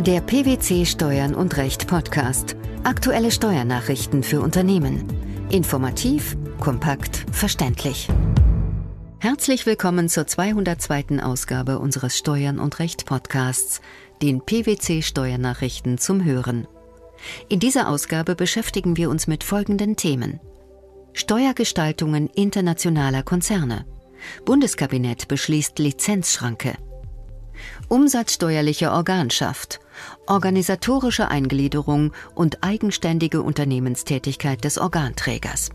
[0.00, 2.56] Der PwC Steuern und Recht Podcast.
[2.84, 5.04] Aktuelle Steuernachrichten für Unternehmen.
[5.50, 8.08] Informativ, kompakt, verständlich.
[9.18, 11.22] Herzlich willkommen zur 202.
[11.22, 13.82] Ausgabe unseres Steuern und Recht Podcasts,
[14.22, 16.66] den PwC Steuernachrichten zum Hören.
[17.50, 20.40] In dieser Ausgabe beschäftigen wir uns mit folgenden Themen.
[21.12, 23.84] Steuergestaltungen internationaler Konzerne.
[24.46, 26.78] Bundeskabinett beschließt Lizenzschranke.
[27.88, 29.80] Umsatzsteuerliche Organschaft,
[30.26, 35.70] organisatorische Eingliederung und eigenständige Unternehmenstätigkeit des Organträgers.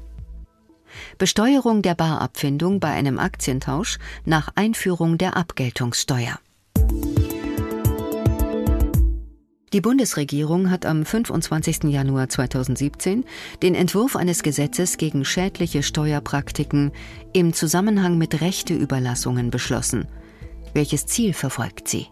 [1.18, 6.40] Besteuerung der Barabfindung bei einem Aktientausch nach Einführung der Abgeltungssteuer.
[9.74, 11.84] Die Bundesregierung hat am 25.
[11.86, 13.26] Januar 2017
[13.62, 16.94] den Entwurf eines Gesetzes gegen schädliche Steuerpraktiken
[17.34, 20.08] im Zusammenhang mit Rechteüberlassungen beschlossen.
[20.74, 22.08] Welches Ziel verfolgt sie?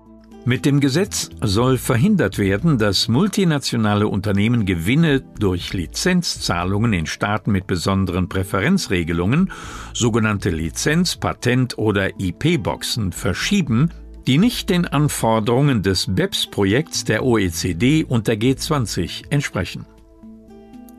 [0.45, 7.65] Mit dem Gesetz soll verhindert werden, dass multinationale Unternehmen Gewinne durch Lizenzzahlungen in Staaten mit
[7.65, 9.53] besonderen Präferenzregelungen,
[9.93, 13.91] sogenannte Lizenz-, Patent- oder IP-Boxen, verschieben,
[14.27, 19.85] die nicht den Anforderungen des BEPS-Projekts der OECD und der G20 entsprechen.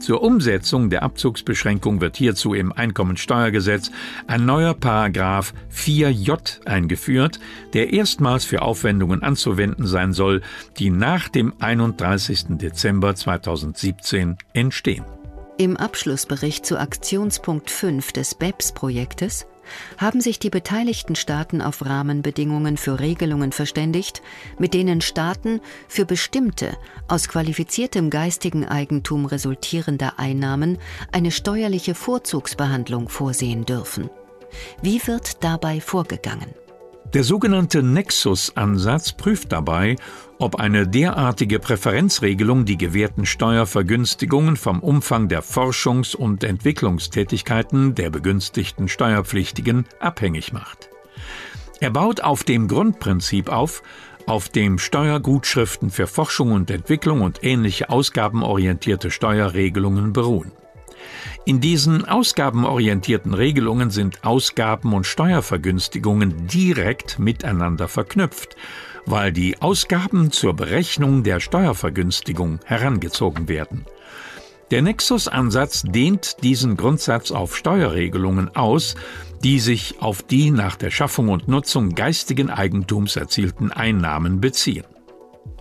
[0.04, 3.90] Zur Umsetzung der Abzugsbeschränkung wird hierzu im Einkommensteuergesetz
[4.26, 7.40] ein neuer Paragraph 4j eingeführt,
[7.72, 10.42] der erstmals für Aufwendungen anzuwenden sein soll,
[10.78, 12.58] die nach dem 31.
[12.58, 15.06] Dezember 2017 entstehen.
[15.56, 19.46] Im Abschlussbericht zu Aktionspunkt 5 des BEPS-Projektes
[19.98, 24.20] haben sich die beteiligten Staaten auf Rahmenbedingungen für Regelungen verständigt,
[24.58, 30.78] mit denen Staaten für bestimmte aus qualifiziertem geistigen Eigentum resultierende Einnahmen
[31.12, 34.10] eine steuerliche Vorzugsbehandlung vorsehen dürfen.
[34.82, 36.52] Wie wird dabei vorgegangen?
[37.14, 39.94] Der sogenannte Nexus-Ansatz prüft dabei,
[40.40, 48.88] ob eine derartige Präferenzregelung die gewährten Steuervergünstigungen vom Umfang der Forschungs- und Entwicklungstätigkeiten der begünstigten
[48.88, 50.90] Steuerpflichtigen abhängig macht.
[51.78, 53.84] Er baut auf dem Grundprinzip auf,
[54.26, 60.50] auf dem Steuergutschriften für Forschung und Entwicklung und ähnliche ausgabenorientierte Steuerregelungen beruhen.
[61.44, 68.56] In diesen ausgabenorientierten Regelungen sind Ausgaben und Steuervergünstigungen direkt miteinander verknüpft,
[69.06, 73.84] weil die Ausgaben zur Berechnung der Steuervergünstigung herangezogen werden.
[74.70, 78.94] Der Nexus-Ansatz dehnt diesen Grundsatz auf Steuerregelungen aus,
[79.42, 84.84] die sich auf die nach der Schaffung und Nutzung geistigen Eigentums erzielten Einnahmen beziehen.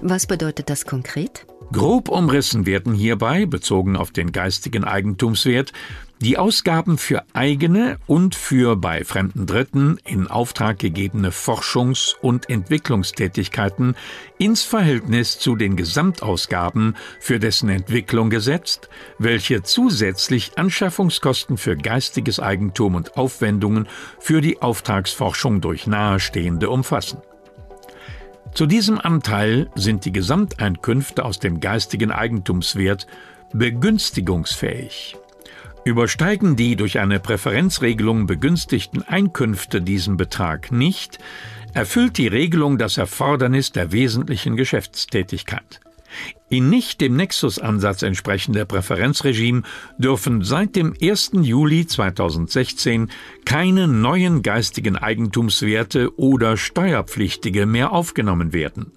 [0.02, 1.46] Was bedeutet das konkret?
[1.73, 5.73] Grob umrissen werden hierbei, bezogen auf den geistigen Eigentumswert,
[6.22, 13.95] die Ausgaben für eigene und für bei fremden Dritten in Auftrag gegebene Forschungs- und Entwicklungstätigkeiten
[14.38, 22.94] ins Verhältnis zu den Gesamtausgaben für dessen Entwicklung gesetzt, welche zusätzlich Anschaffungskosten für geistiges Eigentum
[22.94, 23.88] und Aufwendungen
[24.19, 27.17] für die Auftragsforschung durch Nahestehende umfassen.
[28.53, 33.08] Zu diesem Anteil sind die Gesamteinkünfte aus dem geistigen Eigentumswert
[33.52, 35.18] begünstigungsfähig.
[35.86, 41.18] Übersteigen die durch eine Präferenzregelung begünstigten Einkünfte diesen Betrag nicht,
[41.74, 45.81] erfüllt die Regelung das Erfordernis der wesentlichen Geschäftstätigkeit.
[46.50, 49.63] In nicht dem Nexus-Ansatz entsprechende Präferenzregime
[49.97, 51.31] dürfen seit dem 1.
[51.41, 53.09] Juli 2016
[53.46, 58.91] keine neuen geistigen Eigentumswerte oder Steuerpflichtige mehr aufgenommen werden.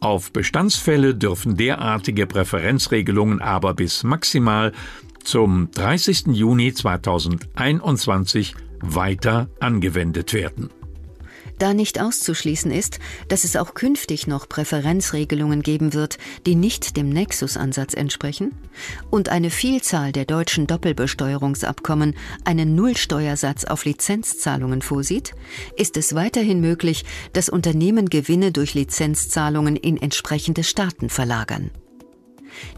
[0.00, 4.72] Auf Bestandsfälle dürfen derartige Präferenzregelungen aber bis maximal
[5.22, 6.26] zum 30.
[6.32, 10.70] Juni 2021 weiter angewendet werden.
[11.62, 17.08] Da nicht auszuschließen ist, dass es auch künftig noch Präferenzregelungen geben wird, die nicht dem
[17.08, 18.50] Nexus-Ansatz entsprechen,
[19.10, 25.36] und eine Vielzahl der deutschen Doppelbesteuerungsabkommen einen Nullsteuersatz auf Lizenzzahlungen vorsieht,
[25.76, 31.70] ist es weiterhin möglich, dass Unternehmen Gewinne durch Lizenzzahlungen in entsprechende Staaten verlagern.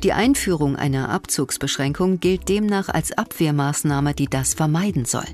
[0.02, 5.24] Die Einführung einer Abzugsbeschränkung gilt demnach als Abwehrmaßnahme, die das vermeiden soll.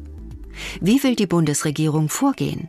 [0.81, 2.69] Wie will die Bundesregierung vorgehen?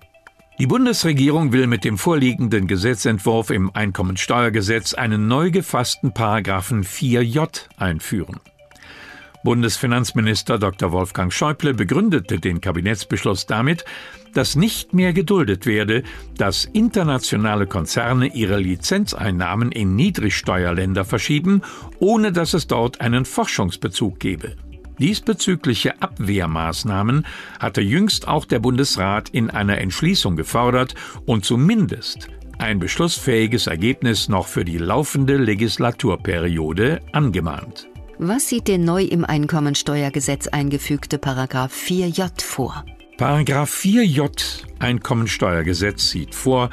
[0.59, 8.39] Die Bundesregierung will mit dem vorliegenden Gesetzentwurf im Einkommensteuergesetz einen neu gefassten Paragraphen 4j einführen.
[9.43, 10.91] Bundesfinanzminister Dr.
[10.91, 13.85] Wolfgang Schäuble begründete den Kabinettsbeschluss damit,
[14.35, 16.03] dass nicht mehr geduldet werde,
[16.37, 21.63] dass internationale Konzerne ihre Lizenzeinnahmen in Niedrigsteuerländer verschieben,
[21.97, 24.55] ohne dass es dort einen Forschungsbezug gebe.
[25.01, 27.25] Diesbezügliche Abwehrmaßnahmen
[27.59, 30.93] hatte jüngst auch der Bundesrat in einer Entschließung gefordert
[31.25, 32.27] und zumindest
[32.59, 37.89] ein beschlussfähiges Ergebnis noch für die laufende Legislaturperiode angemahnt.
[38.19, 42.85] Was sieht der neu im Einkommensteuergesetz eingefügte Paragraph 4j vor?
[43.17, 46.69] Paragraph 4j Einkommensteuergesetz sieht vor,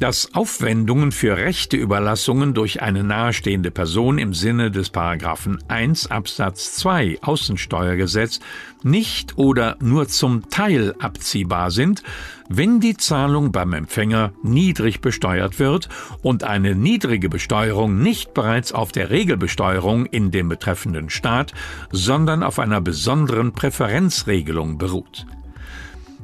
[0.00, 7.18] dass Aufwendungen für Rechteüberlassungen durch eine nahestehende Person im Sinne des Paragraphen 1 Absatz 2
[7.20, 8.40] Außensteuergesetz
[8.82, 12.02] nicht oder nur zum Teil abziehbar sind,
[12.48, 15.90] wenn die Zahlung beim Empfänger niedrig besteuert wird
[16.22, 21.52] und eine niedrige Besteuerung nicht bereits auf der Regelbesteuerung in dem betreffenden Staat,
[21.92, 25.26] sondern auf einer besonderen Präferenzregelung beruht.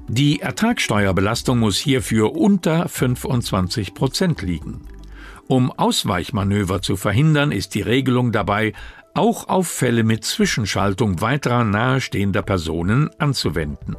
[0.08, 4.82] Die Ertragssteuerbelastung muss hierfür unter 25 Prozent liegen.
[5.48, 8.72] Um Ausweichmanöver zu verhindern, ist die Regelung dabei
[9.14, 13.96] auch auf Fälle mit Zwischenschaltung weiterer nahestehender Personen anzuwenden.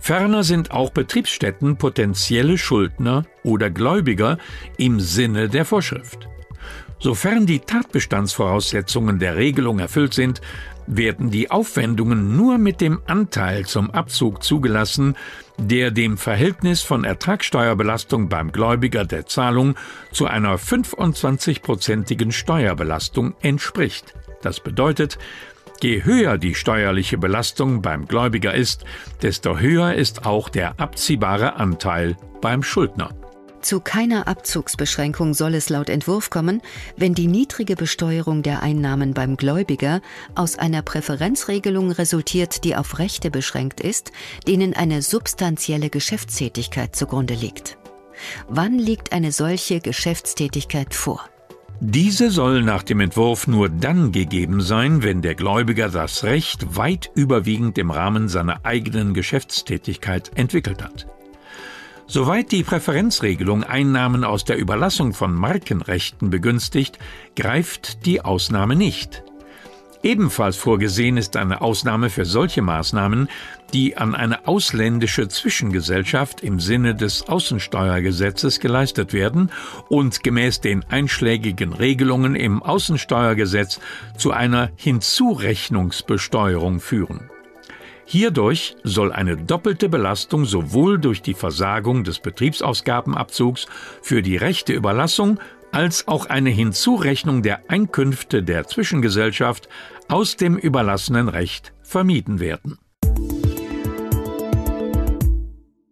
[0.00, 4.38] Ferner sind auch Betriebsstätten potenzielle Schuldner oder Gläubiger
[4.76, 6.28] im Sinne der Vorschrift.
[6.98, 10.40] Sofern die Tatbestandsvoraussetzungen der Regelung erfüllt sind,
[10.86, 15.16] werden die Aufwendungen nur mit dem Anteil zum Abzug zugelassen,
[15.58, 19.74] der dem Verhältnis von Ertragssteuerbelastung beim Gläubiger der Zahlung
[20.12, 24.14] zu einer 25-prozentigen Steuerbelastung entspricht.
[24.42, 25.18] Das bedeutet,
[25.82, 28.84] je höher die steuerliche Belastung beim Gläubiger ist,
[29.22, 33.10] desto höher ist auch der abziehbare Anteil beim Schuldner.
[33.60, 36.62] Zu keiner Abzugsbeschränkung soll es laut Entwurf kommen,
[36.96, 40.00] wenn die niedrige Besteuerung der Einnahmen beim Gläubiger
[40.34, 44.12] aus einer Präferenzregelung resultiert, die auf Rechte beschränkt ist,
[44.46, 47.76] denen eine substanzielle Geschäftstätigkeit zugrunde liegt.
[48.48, 51.28] Wann liegt eine solche Geschäftstätigkeit vor?
[51.80, 57.10] Diese soll nach dem Entwurf nur dann gegeben sein, wenn der Gläubiger das Recht weit
[57.14, 61.06] überwiegend im Rahmen seiner eigenen Geschäftstätigkeit entwickelt hat.
[62.08, 67.00] Soweit die Präferenzregelung Einnahmen aus der Überlassung von Markenrechten begünstigt,
[67.34, 69.24] greift die Ausnahme nicht.
[70.04, 73.28] Ebenfalls vorgesehen ist eine Ausnahme für solche Maßnahmen,
[73.72, 79.50] die an eine ausländische Zwischengesellschaft im Sinne des Außensteuergesetzes geleistet werden
[79.88, 83.80] und gemäß den einschlägigen Regelungen im Außensteuergesetz
[84.16, 87.30] zu einer Hinzurechnungsbesteuerung führen.
[88.08, 93.66] Hierdurch soll eine doppelte Belastung sowohl durch die Versagung des Betriebsausgabenabzugs
[94.00, 95.40] für die rechte Überlassung
[95.72, 99.68] als auch eine Hinzurechnung der Einkünfte der Zwischengesellschaft
[100.06, 102.78] aus dem überlassenen Recht vermieden werden.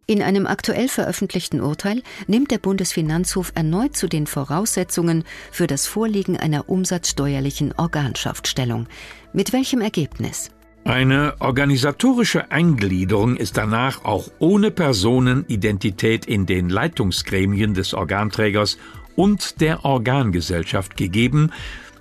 [0.07, 6.37] In einem aktuell veröffentlichten Urteil nimmt der Bundesfinanzhof erneut zu den Voraussetzungen für das Vorliegen
[6.37, 8.87] einer umsatzsteuerlichen Organschaft Stellung.
[9.33, 10.51] Mit welchem Ergebnis?
[10.85, 18.77] Eine organisatorische Eingliederung ist danach auch ohne Personenidentität in den Leitungsgremien des Organträgers
[19.17, 21.53] und der Organgesellschaft gegeben,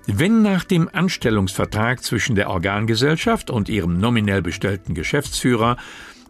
[0.05, 5.77] wenn nach dem Anstellungsvertrag zwischen der Organgesellschaft und ihrem nominell bestellten Geschäftsführer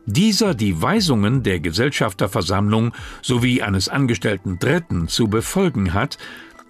[0.06, 6.19] dieser die Weisungen der Gesellschafterversammlung sowie eines angestellten Dritten zu befolgen hat,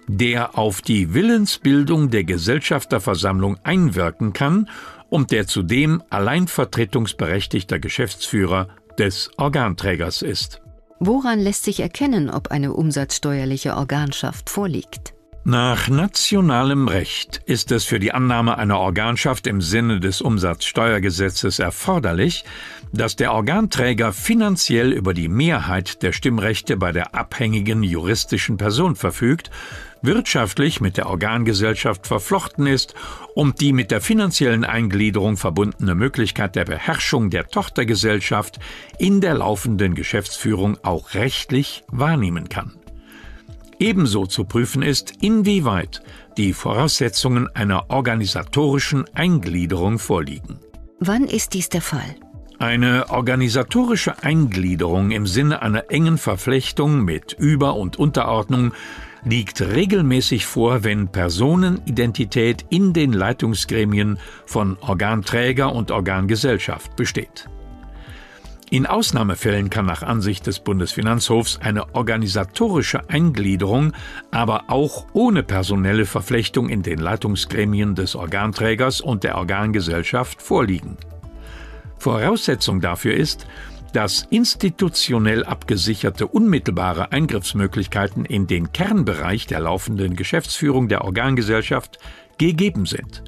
[0.06, 4.68] der auf die Willensbildung der Gesellschafterversammlung einwirken kann
[5.14, 8.66] und der zudem alleinvertretungsberechtigter Geschäftsführer
[8.98, 10.60] des Organträgers ist.
[10.98, 15.13] Woran lässt sich erkennen, ob eine umsatzsteuerliche Organschaft vorliegt?
[15.46, 22.46] Nach nationalem Recht ist es für die Annahme einer Organschaft im Sinne des Umsatzsteuergesetzes erforderlich,
[22.94, 29.50] dass der Organträger finanziell über die Mehrheit der Stimmrechte bei der abhängigen juristischen Person verfügt
[30.00, 32.94] wirtschaftlich mit der Organgesellschaft verflochten ist
[33.34, 38.58] und die mit der finanziellen Eingliederung verbundene Möglichkeit der Beherrschung der Tochtergesellschaft
[38.98, 42.83] in der laufenden Geschäftsführung auch rechtlich wahrnehmen kann.
[43.78, 46.02] Ebenso zu prüfen ist, inwieweit
[46.36, 50.58] die Voraussetzungen einer organisatorischen Eingliederung vorliegen.
[51.00, 52.16] Wann ist dies der Fall?
[52.58, 58.72] Eine organisatorische Eingliederung im Sinne einer engen Verflechtung mit Über- und Unterordnung
[59.24, 67.48] liegt regelmäßig vor, wenn Personenidentität in den Leitungsgremien von Organträger und Organgesellschaft besteht.
[68.70, 73.92] In Ausnahmefällen kann nach Ansicht des Bundesfinanzhofs eine organisatorische Eingliederung
[74.30, 80.96] aber auch ohne personelle Verflechtung in den Leitungsgremien des Organträgers und der Organgesellschaft vorliegen.
[81.98, 83.46] Voraussetzung dafür ist,
[83.92, 91.98] dass institutionell abgesicherte unmittelbare Eingriffsmöglichkeiten in den Kernbereich der laufenden Geschäftsführung der Organgesellschaft
[92.38, 93.22] gegeben sind.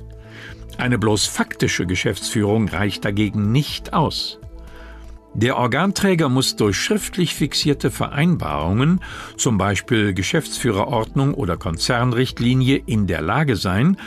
[0.77, 4.41] Eine bloß faktische Geschäftsführung reicht dagegen nicht aus.
[5.37, 9.03] Der Organträger muss durch schriftlich fixierte Vereinbarungen,
[9.37, 13.99] zum Beispiel Geschäftsführerordnung oder Konzernrichtlinie, in der Lage sein,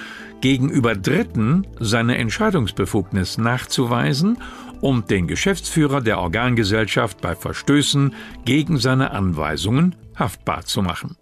[0.41, 4.39] gegenüber Dritten seine Entscheidungsbefugnis nachzuweisen
[4.81, 11.15] und den Geschäftsführer der Organgesellschaft bei Verstößen gegen seine Anweisungen haftbar zu machen.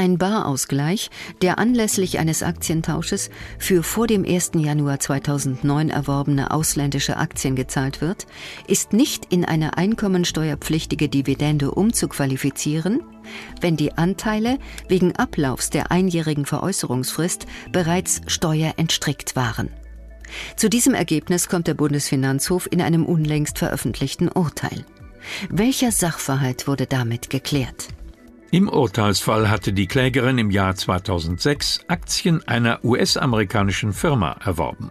[0.00, 1.10] Ein Barausgleich,
[1.42, 3.28] der anlässlich eines Aktientausches
[3.58, 4.52] für vor dem 1.
[4.54, 8.26] Januar 2009 erworbene ausländische Aktien gezahlt wird,
[8.66, 13.02] ist nicht in eine einkommensteuerpflichtige Dividende umzuqualifizieren,
[13.60, 19.68] wenn die Anteile wegen Ablaufs der einjährigen Veräußerungsfrist bereits steuerentstrickt waren.
[20.56, 24.86] Zu diesem Ergebnis kommt der Bundesfinanzhof in einem unlängst veröffentlichten Urteil.
[25.50, 27.88] Welcher Sachverhalt wurde damit geklärt?
[28.52, 34.90] Im Urteilsfall hatte die Klägerin im Jahr 2006 Aktien einer US-amerikanischen Firma erworben.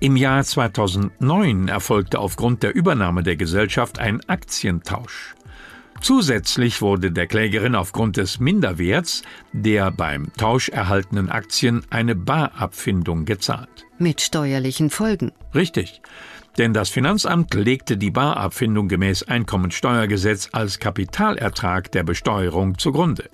[0.00, 5.36] Im Jahr 2009 erfolgte aufgrund der Übernahme der Gesellschaft ein Aktientausch.
[6.00, 9.22] Zusätzlich wurde der Klägerin aufgrund des Minderwerts
[9.52, 13.86] der beim Tausch erhaltenen Aktien eine Barabfindung gezahlt.
[13.98, 15.30] Mit steuerlichen Folgen.
[15.54, 16.02] Richtig.
[16.58, 23.30] Denn das Finanzamt legte die Barabfindung gemäß Einkommensteuergesetz als Kapitalertrag der Besteuerung zugrunde.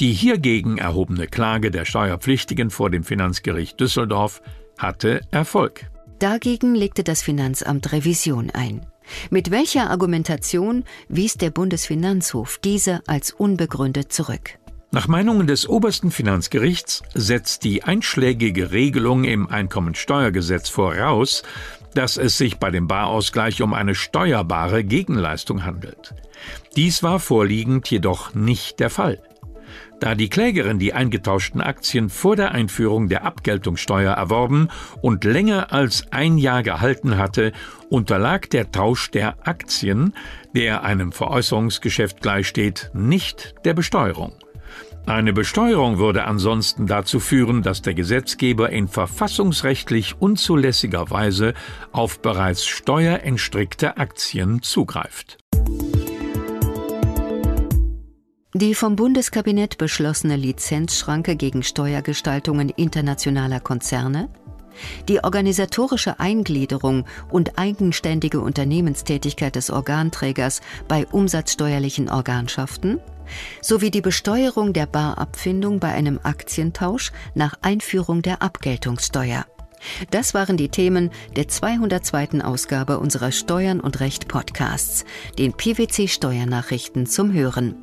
[0.00, 4.42] Die hiergegen erhobene Klage der Steuerpflichtigen vor dem Finanzgericht Düsseldorf
[4.78, 5.90] hatte Erfolg.
[6.20, 8.86] Dagegen legte das Finanzamt Revision ein.
[9.30, 14.58] Mit welcher Argumentation wies der Bundesfinanzhof diese als unbegründet zurück?
[14.90, 21.42] Nach Meinungen des obersten Finanzgerichts setzt die einschlägige Regelung im Einkommensteuergesetz voraus,
[21.92, 26.14] dass es sich bei dem Barausgleich um eine steuerbare Gegenleistung handelt.
[26.74, 29.20] Dies war vorliegend jedoch nicht der Fall.
[30.00, 34.68] Da die Klägerin die eingetauschten Aktien vor der Einführung der Abgeltungssteuer erworben
[35.02, 37.52] und länger als ein Jahr gehalten hatte,
[37.90, 40.14] unterlag der Tausch der Aktien,
[40.54, 44.32] der einem Veräußerungsgeschäft gleichsteht, nicht der Besteuerung.
[45.08, 51.54] Eine Besteuerung würde ansonsten dazu führen, dass der Gesetzgeber in verfassungsrechtlich unzulässiger Weise
[51.92, 55.38] auf bereits steuerentstrickte Aktien zugreift.
[58.52, 64.28] Die vom Bundeskabinett beschlossene Lizenzschranke gegen Steuergestaltungen internationaler Konzerne,
[65.08, 73.00] die organisatorische Eingliederung und eigenständige Unternehmenstätigkeit des Organträgers bei umsatzsteuerlichen Organschaften
[73.60, 79.46] sowie die Besteuerung der Barabfindung bei einem Aktientausch nach Einführung der Abgeltungssteuer.
[80.10, 82.42] Das waren die Themen der 202.
[82.42, 85.04] Ausgabe unserer Steuern und Recht Podcasts,
[85.38, 87.76] den PwC Steuernachrichten zum Hören.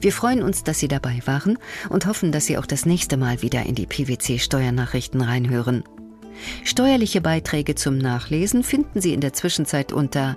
[0.00, 1.58] Wir freuen uns, dass Sie dabei waren
[1.88, 5.82] und hoffen, dass Sie auch das nächste Mal wieder in die PwC Steuernachrichten reinhören.
[6.64, 10.36] Steuerliche Beiträge zum Nachlesen finden Sie in der Zwischenzeit unter